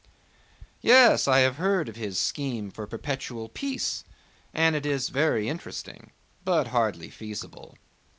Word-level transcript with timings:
"Yes, 0.81 1.27
I 1.27 1.41
have 1.41 1.57
heard 1.57 1.87
of 1.87 1.95
his 1.95 2.17
scheme 2.17 2.71
for 2.71 2.87
perpetual 2.87 3.49
peace, 3.49 4.03
and 4.51 4.75
it 4.75 4.83
is 4.83 5.09
very 5.09 5.47
interesting 5.47 6.09
but 6.43 6.69
hardly 6.69 7.11
feasible." 7.11 7.75